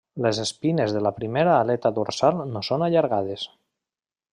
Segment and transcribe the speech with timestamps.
[0.25, 3.49] Les espines de la primera aleta dorsal no són allargades.